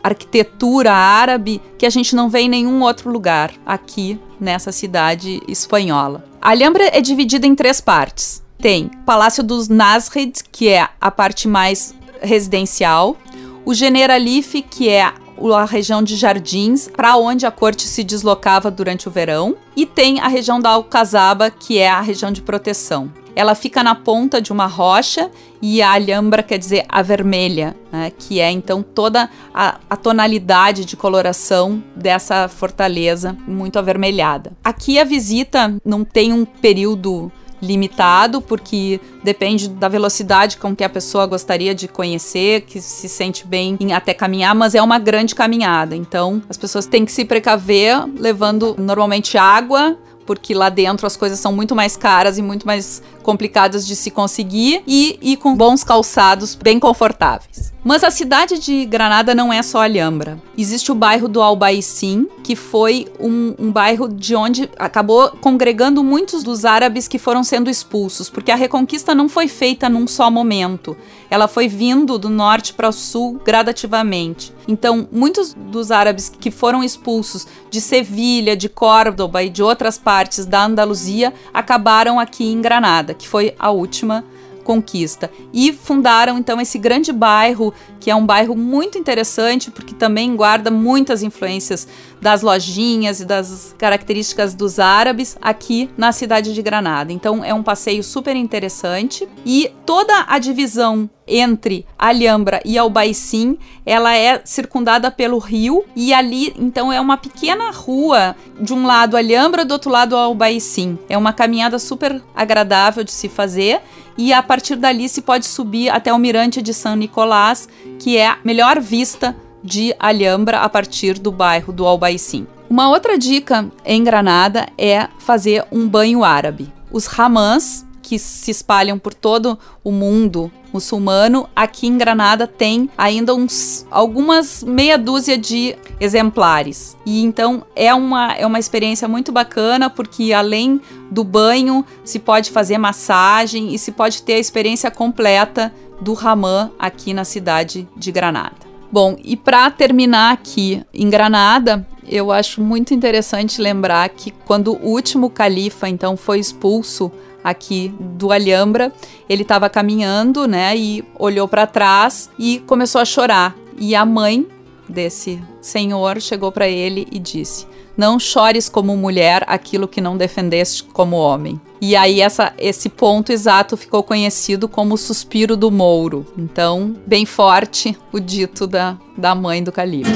arquitetura 0.04 0.92
árabe 0.92 1.62
que 1.78 1.86
a 1.86 1.90
gente 1.90 2.16
não 2.16 2.30
vê 2.30 2.42
em 2.42 2.50
nenhum 2.50 2.82
outro 2.82 3.12
lugar 3.12 3.54
aqui 3.66 4.20
nessa 4.40 4.72
cidade 4.72 5.42
espanhola. 5.48 6.26
Alhambra 6.42 6.86
é 6.86 7.02
dividida 7.02 7.46
em 7.46 7.56
três 7.56 7.80
partes. 7.80 8.44
Tem 8.58 8.90
Palácio 9.06 9.44
dos 9.44 9.68
Nasrid, 9.68 10.44
que 10.52 10.70
é 10.70 10.88
a 11.00 11.12
parte 11.12 11.48
mais 11.48 11.96
residencial, 12.22 13.18
o 13.66 13.74
Generalife, 13.74 14.62
que 14.62 14.90
é 14.90 15.12
a 15.54 15.66
região 15.66 16.04
de 16.04 16.16
Jardins, 16.16 16.88
para 16.88 17.18
onde 17.18 17.46
a 17.46 17.52
corte 17.52 17.88
se 17.88 18.04
deslocava 18.04 18.70
durante 18.70 19.08
o 19.08 19.12
verão, 19.12 19.56
e 19.76 19.86
tem 19.86 20.20
a 20.20 20.28
região 20.28 20.60
da 20.60 20.70
Alcazaba, 20.70 21.50
que 21.50 21.78
é 21.78 21.90
a 21.90 22.02
região 22.02 22.32
de 22.32 22.42
proteção. 22.42 23.12
Ela 23.36 23.56
fica 23.56 23.82
na 23.82 23.96
ponta 23.96 24.42
de 24.42 24.52
uma 24.52 24.68
rocha 24.68 25.32
e 25.62 25.82
a 25.82 25.92
alhambra 25.92 26.44
quer 26.44 26.58
dizer 26.58 26.86
a 26.90 27.02
vermelha, 27.02 27.76
né, 27.92 28.12
que 28.18 28.40
é 28.40 28.52
então 28.52 28.84
toda 28.84 29.30
a, 29.54 29.80
a, 29.90 29.96
tonalidade 29.96 30.84
de 30.84 30.98
coloração 30.98 31.82
dessa 31.96 32.48
fortaleza 32.50 33.38
muito 33.48 33.80
avermelhada. 33.80 34.52
Aqui 34.64 35.00
a 35.00 35.06
visita 35.06 35.76
não 35.86 36.04
tem 36.04 36.34
um 36.34 36.44
período 36.44 37.32
limitado, 37.62 38.42
porque 38.42 39.00
depende 39.24 39.70
da 39.70 39.88
velocidade 39.88 40.58
com 40.58 40.76
que 40.76 40.84
a 40.84 40.90
pessoa 40.90 41.26
gostaria 41.26 41.76
de 41.76 41.88
conhecer, 41.88 42.62
que 42.62 42.82
se 42.82 43.08
sente 43.08 43.46
bem 43.46 43.78
em 43.80 43.94
até 43.94 44.14
caminhar, 44.14 44.56
mas 44.56 44.76
é 44.76 44.82
uma 44.82 44.98
grande 44.98 45.36
caminhada. 45.36 45.96
Então, 45.96 46.42
as 46.50 46.58
pessoas 46.58 46.86
têm 46.86 47.06
que 47.06 47.12
se 47.12 47.26
precaver 47.26 48.04
levando 48.18 48.76
normalmente 48.78 49.38
água, 49.38 49.98
porque 50.26 50.54
lá 50.54 50.70
dentro 50.70 51.06
as 51.06 51.18
coisas 51.18 51.40
são 51.40 51.52
muito 51.52 51.76
mais 51.76 51.98
caras 51.98 52.38
e 52.38 52.42
muito 52.42 52.66
mais 52.66 53.02
complicadas 53.22 53.86
de 53.86 53.96
se 53.96 54.12
conseguir 54.12 54.84
e, 54.88 55.38
com 55.42 55.56
bons 55.56 55.84
calçados 55.84 56.56
bem 56.56 56.80
confortáveis. 56.80 57.72
Mas 57.84 58.04
a 58.04 58.12
cidade 58.12 58.60
de 58.60 58.86
Granada 58.86 59.34
não 59.34 59.52
é 59.52 59.64
só 59.64 59.82
Alhambra. 59.82 60.40
Existe 60.56 60.92
o 60.92 60.96
bairro 60.96 61.28
do 61.28 61.42
Albaicim, 61.42 62.28
que 62.44 62.56
foi 62.56 63.08
um, 63.20 63.56
um, 63.58 63.72
bairro 63.72 64.08
de 64.08 64.36
onde 64.36 64.70
acabou 64.78 65.32
congregando 65.42 66.04
muitos 66.04 66.44
dos 66.44 66.64
árabes 66.64 67.08
que 67.08 67.18
foram 67.18 67.44
sendo 67.44 67.72
expulsos, 67.72 68.30
porque 68.30 68.52
a 68.52 68.56
reconquista 68.56 69.16
não 69.16 69.28
foi 69.28 69.48
feita 69.48 69.90
num 69.90 70.06
só 70.06 70.30
momento. 70.30 70.96
Ela 71.28 71.48
foi 71.48 71.68
vindo 71.68 72.20
do 72.20 72.30
norte 72.30 72.74
para 72.74 72.90
o 72.90 72.94
sul 72.94 73.42
gradativamente. 73.44 74.54
Então, 74.68 75.08
muitos 75.12 75.56
dos 75.56 75.90
árabes 75.90 76.30
que 76.30 76.52
foram 76.52 76.84
expulsos 76.84 77.48
de 77.70 77.82
Sevilha, 77.82 78.56
de 78.56 78.70
Córdoba 78.70 79.42
e 79.42 79.50
de 79.50 79.64
outras 79.64 79.98
partes 79.98 80.46
da 80.46 80.66
Andaluzia 80.66 81.34
acabaram 81.52 82.20
aqui 82.20 82.52
em 82.52 82.62
Granada, 82.62 83.11
que 83.14 83.28
foi 83.28 83.54
a 83.58 83.72
última 83.72 84.24
conquista. 84.62 85.30
E 85.54 85.74
fundaram 85.74 86.38
então 86.38 86.60
esse 86.62 86.78
grande 86.78 87.12
bairro, 87.12 87.74
que 88.00 88.10
é 88.10 88.16
um 88.16 88.26
bairro 88.26 88.56
muito 88.56 88.98
interessante, 88.98 89.72
porque 89.72 89.94
também 89.94 90.36
guarda 90.36 90.72
muitas 90.72 91.24
influências 91.24 91.88
das 92.22 92.42
lojinhas 92.42 93.20
e 93.20 93.26
das 93.26 93.76
características 93.78 94.54
dos 94.54 94.80
árabes 94.80 95.38
aqui 95.42 95.90
na 95.98 96.12
cidade 96.12 96.54
de 96.54 96.62
Granada. 96.62 97.12
Então 97.12 97.44
é 97.44 97.54
um 97.54 97.64
passeio 97.64 98.04
super 98.04 98.36
interessante 98.36 99.28
e 99.46 99.72
toda 99.86 100.26
a 100.28 100.38
divisão 100.38 101.10
entre 101.28 101.86
Alhambra 101.98 102.62
e 102.66 102.78
Albaicim, 102.78 103.58
ela 103.86 104.16
é 104.16 104.42
circundada 104.44 105.10
pelo 105.10 105.38
rio 105.38 105.86
e 105.96 106.14
ali 106.14 106.54
então 106.58 106.92
é 106.92 107.00
uma 107.00 107.18
pequena 107.18 107.72
rua, 107.72 108.36
de 108.60 108.74
um 108.74 108.86
lado 108.86 109.16
Alhambra, 109.16 109.64
do 109.64 109.72
outro 109.72 109.90
lado 109.90 110.16
Albaicim. 110.16 111.00
É 111.08 111.18
uma 111.18 111.32
caminhada 111.32 111.80
super 111.80 112.22
agradável 112.36 113.04
de 113.04 113.12
se 113.12 113.30
fazer 113.30 113.82
e 114.18 114.34
a 114.34 114.42
partir 114.42 114.76
dali 114.76 115.08
se 115.08 115.22
pode 115.22 115.46
subir 115.46 115.90
até 115.90 116.14
o 116.14 116.18
Mirante 116.18 116.62
de 116.62 116.74
São 116.74 116.96
Nicolás, 116.96 117.68
que 118.00 118.18
é 118.18 118.28
a 118.28 118.38
melhor 118.44 118.80
vista 118.80 119.36
de 119.64 119.96
Alhambra 120.00 120.60
a 120.60 120.70
partir 120.70 121.20
do 121.20 121.32
bairro 121.32 121.72
do 121.72 121.86
Albaicim. 121.86 122.48
Uma 122.70 122.90
outra 122.90 123.18
dica 123.18 123.70
em 123.86 124.04
Granada 124.04 124.68
é 124.78 125.08
fazer 125.20 125.66
um 125.72 125.88
banho 125.88 126.24
árabe. 126.24 126.72
Os 126.92 127.06
ramãs, 127.06 127.86
que 128.02 128.18
se 128.18 128.52
espalham 128.52 128.98
por 128.98 129.14
todo 129.14 129.58
o 129.84 129.92
mundo 129.92 130.52
muçulmano, 130.74 131.50
aqui 131.56 131.88
em 131.88 131.98
Granada 131.98 132.48
tem 132.48 132.90
ainda 132.98 133.34
uns 133.34 133.86
algumas 133.90 134.64
meia 134.64 134.98
dúzia 134.98 135.38
de 135.38 135.76
exemplares. 136.00 136.98
E 137.06 137.24
então 137.24 137.64
é 137.76 137.94
uma, 137.94 138.34
é 138.34 138.46
uma 138.46 138.60
experiência 138.60 139.08
muito 139.08 139.32
bacana 139.32 139.90
porque 139.90 140.34
além 140.34 140.82
do 141.10 141.24
banho 141.24 141.86
se 142.04 142.20
pode 142.20 142.52
fazer 142.52 142.78
massagem 142.78 143.74
e 143.74 143.80
se 143.80 143.92
pode 143.92 144.24
ter 144.24 144.34
a 144.34 144.40
experiência 144.40 144.90
completa 144.90 145.74
do 146.00 146.14
Ramã 146.14 146.72
aqui 146.80 147.14
na 147.14 147.24
cidade 147.24 147.88
de 147.96 148.12
Granada. 148.12 148.72
Bom, 148.92 149.16
e 149.24 149.38
para 149.38 149.72
terminar 149.72 150.34
aqui 150.34 150.84
em 150.94 151.10
Granada, 151.10 151.88
eu 152.06 152.30
acho 152.30 152.62
muito 152.62 152.94
interessante 152.94 153.62
lembrar 153.62 154.10
que 154.10 154.32
quando 154.32 154.74
o 154.74 154.90
último 154.90 155.30
califa 155.30 155.88
então 155.88 156.18
foi 156.18 156.40
expulso 156.40 157.10
aqui 157.44 157.94
do 158.00 158.32
Alhambra, 158.32 158.92
ele 159.30 159.44
estava 159.44 159.70
caminhando, 159.70 160.48
né, 160.48 160.76
e 160.76 161.04
olhou 161.18 161.48
para 161.48 161.68
trás 161.68 162.30
e 162.38 162.60
começou 162.60 163.02
a 163.02 163.06
chorar. 163.06 163.56
E 163.78 163.96
a 163.96 164.06
mãe 164.06 164.48
desse 164.88 165.42
senhor 165.62 166.22
chegou 166.22 166.52
para 166.52 166.68
ele 166.68 167.08
e 167.12 167.18
disse: 167.18 167.66
não 167.98 168.20
chores 168.20 168.70
como 168.70 168.96
mulher 168.96 169.44
aquilo 169.48 169.88
que 169.88 170.02
não 170.02 170.18
defendeste 170.18 170.84
como 170.84 171.18
homem. 171.18 171.60
E 171.80 171.96
aí 171.96 172.22
essa, 172.22 172.54
esse 172.58 172.90
ponto 172.90 173.32
exato 173.32 173.76
ficou 173.76 174.04
conhecido 174.04 174.68
como 174.68 174.96
o 174.96 174.98
suspiro 174.98 175.58
do 175.58 175.72
Mouro. 175.72 176.26
Então, 176.38 176.96
bem 177.06 177.26
forte 177.26 177.98
o 178.12 178.20
dito 178.20 178.68
da, 178.68 178.98
da 179.18 179.36
mãe 179.36 179.64
do 179.64 179.72
califa. 179.72 180.12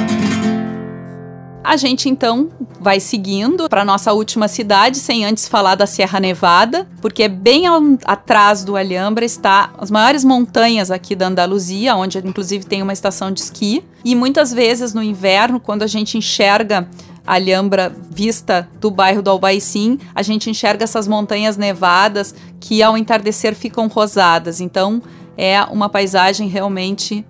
A 1.65 1.77
gente 1.77 2.07
então 2.07 2.51
vai 2.79 3.00
seguindo 3.00 3.67
para 3.67 3.84
nossa 3.84 4.13
última 4.13 4.48
cidade, 4.48 4.98
sem 4.98 5.25
antes 5.25 5.48
falar 5.48 5.74
da 5.74 5.88
Serra 5.88 6.19
Nevada, 6.19 6.88
porque 7.01 7.27
bem 7.27 7.65
ao, 7.65 7.81
atrás 8.05 8.63
do 8.63 8.77
Alhambra 8.77 9.25
está 9.25 9.74
as 9.75 9.89
maiores 9.89 10.24
montanhas 10.24 10.91
aqui 10.91 11.15
da 11.15 11.25
Andaluzia, 11.25 11.95
onde 11.95 12.19
inclusive 12.19 12.65
tem 12.67 12.84
uma 12.84 12.93
estação 12.93 13.31
de 13.31 13.39
esqui. 13.39 13.84
E 14.03 14.13
muitas 14.13 14.53
vezes 14.53 14.93
no 14.93 15.01
inverno, 15.01 15.60
quando 15.60 15.81
a 15.81 15.88
gente 15.88 16.19
enxerga 16.19 16.88
Alhambra 17.25 17.91
vista 18.12 18.69
do 18.79 18.91
bairro 18.91 19.24
do 19.24 19.31
Albaicim, 19.31 19.98
a 20.13 20.22
gente 20.22 20.51
enxerga 20.51 20.84
essas 20.84 21.07
montanhas 21.07 21.57
nevadas 21.57 22.36
que 22.60 22.84
ao 22.84 22.95
entardecer 22.95 23.55
ficam 23.55 23.88
rosadas. 23.88 24.62
Então 24.62 25.01
é 25.36 25.63
uma 25.63 25.89
paisagem 25.89 26.48
realmente 26.48 27.25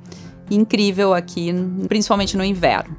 incrível 0.51 1.13
aqui, 1.13 1.53
principalmente 1.87 2.35
no 2.35 2.43
inverno. 2.43 2.97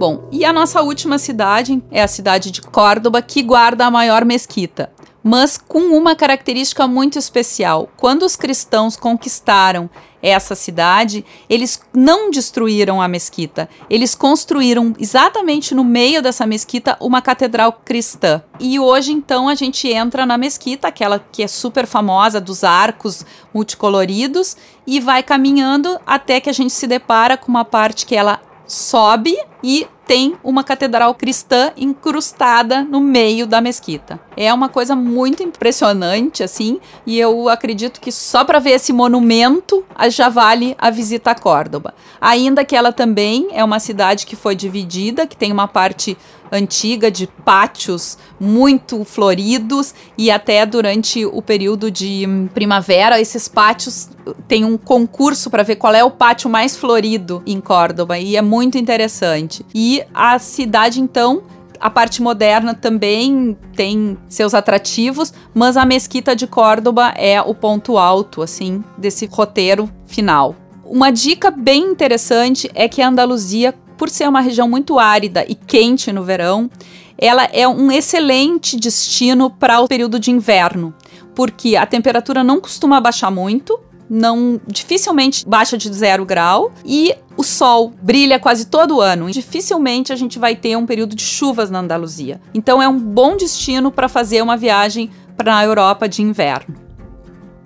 Bom, 0.00 0.26
e 0.32 0.46
a 0.46 0.52
nossa 0.54 0.80
última 0.80 1.18
cidade 1.18 1.82
é 1.90 2.02
a 2.02 2.08
cidade 2.08 2.50
de 2.50 2.62
Córdoba, 2.62 3.20
que 3.20 3.42
guarda 3.42 3.84
a 3.84 3.90
maior 3.90 4.24
mesquita 4.24 4.90
mas 5.22 5.58
com 5.58 5.94
uma 5.94 6.16
característica 6.16 6.88
muito 6.88 7.18
especial. 7.18 7.90
Quando 7.98 8.22
os 8.22 8.36
cristãos 8.36 8.96
conquistaram 8.96 9.90
essa 10.22 10.54
cidade, 10.54 11.22
eles 11.46 11.82
não 11.92 12.30
destruíram 12.30 13.02
a 13.02 13.06
mesquita, 13.06 13.68
eles 13.90 14.14
construíram 14.14 14.94
exatamente 14.98 15.74
no 15.74 15.84
meio 15.84 16.22
dessa 16.22 16.46
mesquita 16.46 16.96
uma 16.98 17.20
catedral 17.20 17.82
cristã. 17.84 18.42
E 18.58 18.80
hoje, 18.80 19.12
então, 19.12 19.46
a 19.46 19.54
gente 19.54 19.86
entra 19.88 20.24
na 20.24 20.38
mesquita, 20.38 20.88
aquela 20.88 21.18
que 21.18 21.42
é 21.42 21.46
super 21.46 21.86
famosa, 21.86 22.40
dos 22.40 22.64
arcos 22.64 23.26
multicoloridos, 23.52 24.56
e 24.86 25.00
vai 25.00 25.22
caminhando 25.22 26.00
até 26.06 26.40
que 26.40 26.48
a 26.48 26.54
gente 26.54 26.72
se 26.72 26.86
depara 26.86 27.36
com 27.36 27.48
uma 27.48 27.66
parte 27.66 28.06
que 28.06 28.16
ela 28.16 28.40
sobe 28.70 29.36
e 29.62 29.86
tem 30.10 30.34
uma 30.42 30.64
catedral 30.64 31.14
cristã 31.14 31.70
incrustada 31.76 32.82
no 32.82 32.98
meio 32.98 33.46
da 33.46 33.60
mesquita. 33.60 34.18
É 34.36 34.52
uma 34.52 34.68
coisa 34.68 34.96
muito 34.96 35.40
impressionante, 35.40 36.42
assim, 36.42 36.80
e 37.06 37.16
eu 37.16 37.48
acredito 37.48 38.00
que 38.00 38.10
só 38.10 38.44
para 38.44 38.58
ver 38.58 38.70
esse 38.70 38.92
monumento 38.92 39.84
já 40.08 40.28
vale 40.28 40.74
a 40.78 40.90
visita 40.90 41.30
a 41.30 41.34
Córdoba. 41.36 41.94
Ainda 42.20 42.64
que 42.64 42.74
ela 42.74 42.92
também 42.92 43.48
é 43.52 43.62
uma 43.62 43.78
cidade 43.78 44.26
que 44.26 44.34
foi 44.34 44.56
dividida, 44.56 45.28
que 45.28 45.36
tem 45.36 45.52
uma 45.52 45.68
parte 45.68 46.18
antiga 46.52 47.10
de 47.10 47.28
pátios 47.44 48.18
muito 48.38 49.04
floridos 49.04 49.94
e 50.18 50.30
até 50.30 50.66
durante 50.66 51.24
o 51.24 51.40
período 51.40 51.90
de 51.90 52.26
primavera 52.52 53.20
esses 53.20 53.46
pátios 53.46 54.08
tem 54.48 54.64
um 54.64 54.76
concurso 54.76 55.50
para 55.50 55.62
ver 55.62 55.76
qual 55.76 55.94
é 55.94 56.02
o 56.02 56.10
pátio 56.10 56.50
mais 56.50 56.76
florido 56.76 57.42
em 57.46 57.60
Córdoba 57.60 58.18
e 58.18 58.36
é 58.36 58.42
muito 58.42 58.76
interessante. 58.76 59.49
E 59.74 60.02
a 60.14 60.38
cidade 60.38 61.00
então 61.00 61.42
a 61.80 61.88
parte 61.88 62.20
moderna 62.20 62.74
também 62.74 63.56
tem 63.74 64.18
seus 64.28 64.52
atrativos, 64.52 65.32
mas 65.54 65.78
a 65.78 65.86
mesquita 65.86 66.36
de 66.36 66.46
Córdoba 66.46 67.14
é 67.16 67.40
o 67.40 67.54
ponto 67.54 67.96
alto 67.96 68.42
assim 68.42 68.84
desse 68.98 69.24
roteiro 69.24 69.90
final. 70.06 70.54
Uma 70.84 71.10
dica 71.10 71.50
bem 71.50 71.84
interessante 71.84 72.70
é 72.74 72.86
que 72.86 73.00
a 73.00 73.08
Andaluzia 73.08 73.74
por 74.00 74.08
ser 74.08 74.26
uma 74.26 74.40
região 74.40 74.66
muito 74.66 74.98
árida 74.98 75.44
e 75.46 75.54
quente 75.54 76.10
no 76.10 76.24
verão, 76.24 76.70
ela 77.18 77.44
é 77.52 77.68
um 77.68 77.92
excelente 77.92 78.78
destino 78.78 79.50
para 79.50 79.78
o 79.78 79.86
período 79.86 80.18
de 80.18 80.30
inverno, 80.30 80.94
porque 81.34 81.76
a 81.76 81.84
temperatura 81.84 82.42
não 82.42 82.62
costuma 82.62 82.98
baixar 82.98 83.30
muito, 83.30 83.78
não 84.10 84.60
dificilmente 84.66 85.46
baixa 85.46 85.78
de 85.78 85.88
zero 85.94 86.26
grau 86.26 86.72
e 86.84 87.14
o 87.36 87.44
sol 87.44 87.92
brilha 88.02 88.40
quase 88.40 88.66
todo 88.66 89.00
ano. 89.00 89.30
Dificilmente 89.30 90.12
a 90.12 90.16
gente 90.16 90.36
vai 90.36 90.56
ter 90.56 90.76
um 90.76 90.84
período 90.84 91.14
de 91.14 91.22
chuvas 91.22 91.70
na 91.70 91.78
Andaluzia. 91.78 92.40
Então 92.52 92.82
é 92.82 92.88
um 92.88 92.98
bom 92.98 93.36
destino 93.36 93.92
para 93.92 94.08
fazer 94.08 94.42
uma 94.42 94.56
viagem 94.56 95.10
para 95.36 95.56
a 95.56 95.64
Europa 95.64 96.08
de 96.08 96.22
inverno. 96.22 96.74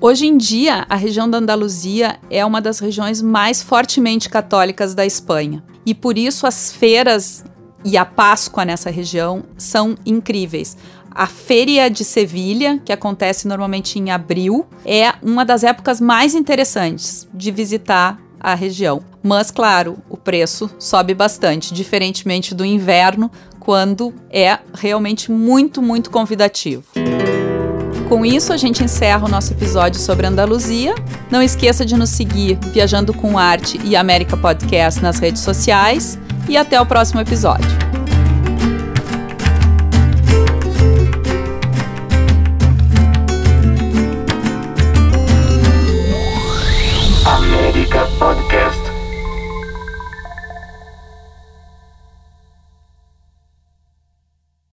Hoje 0.00 0.26
em 0.26 0.36
dia, 0.36 0.84
a 0.86 0.96
região 0.96 1.30
da 1.30 1.38
Andaluzia 1.38 2.18
é 2.28 2.44
uma 2.44 2.60
das 2.60 2.78
regiões 2.78 3.22
mais 3.22 3.62
fortemente 3.62 4.28
católicas 4.28 4.94
da 4.94 5.06
Espanha. 5.06 5.64
E 5.86 5.94
por 5.94 6.18
isso 6.18 6.46
as 6.46 6.70
feiras 6.70 7.42
e 7.82 7.96
a 7.96 8.04
Páscoa 8.04 8.64
nessa 8.64 8.90
região 8.90 9.44
são 9.56 9.94
incríveis. 10.04 10.76
A 11.14 11.26
Feira 11.26 11.88
de 11.88 12.04
Sevilha, 12.04 12.80
que 12.84 12.92
acontece 12.92 13.46
normalmente 13.46 14.00
em 14.00 14.10
abril, 14.10 14.66
é 14.84 15.12
uma 15.22 15.44
das 15.44 15.62
épocas 15.62 16.00
mais 16.00 16.34
interessantes 16.34 17.28
de 17.32 17.52
visitar 17.52 18.18
a 18.40 18.54
região. 18.54 19.00
Mas, 19.22 19.50
claro, 19.50 19.96
o 20.10 20.16
preço 20.16 20.68
sobe 20.76 21.14
bastante, 21.14 21.72
diferentemente 21.72 22.54
do 22.54 22.64
inverno, 22.64 23.30
quando 23.60 24.12
é 24.28 24.58
realmente 24.74 25.30
muito, 25.30 25.80
muito 25.80 26.10
convidativo. 26.10 26.84
Com 28.08 28.26
isso, 28.26 28.52
a 28.52 28.56
gente 28.56 28.82
encerra 28.82 29.24
o 29.24 29.30
nosso 29.30 29.52
episódio 29.52 30.00
sobre 30.00 30.26
Andaluzia. 30.26 30.94
Não 31.30 31.40
esqueça 31.40 31.86
de 31.86 31.96
nos 31.96 32.10
seguir 32.10 32.58
Viajando 32.72 33.14
com 33.14 33.38
Arte 33.38 33.80
e 33.84 33.96
América 33.96 34.36
Podcast 34.36 35.00
nas 35.00 35.18
redes 35.18 35.42
sociais. 35.42 36.18
E 36.48 36.56
até 36.56 36.78
o 36.78 36.84
próximo 36.84 37.20
episódio. 37.20 37.83